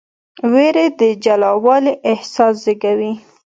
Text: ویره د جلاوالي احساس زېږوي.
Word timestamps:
ویره 0.51 0.85
د 0.99 1.01
جلاوالي 1.23 1.93
احساس 2.11 2.53
زېږوي. 2.63 3.11